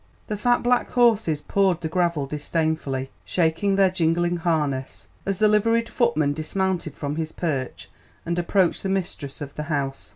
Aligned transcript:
The 0.25 0.35
fat 0.35 0.63
black 0.63 0.89
horses 0.89 1.41
pawed 1.41 1.81
the 1.81 1.87
gravel 1.87 2.25
disdainfully, 2.25 3.11
shaking 3.23 3.75
their 3.75 3.91
jingling 3.91 4.37
harness, 4.37 5.05
as 5.27 5.37
the 5.37 5.47
liveried 5.47 5.89
footman 5.89 6.33
dismounted 6.33 6.95
from 6.95 7.17
his 7.17 7.31
perch 7.31 7.87
and 8.25 8.39
approached 8.39 8.81
the 8.81 8.89
mistress 8.89 9.41
of 9.41 9.53
the 9.53 9.61
house. 9.69 10.09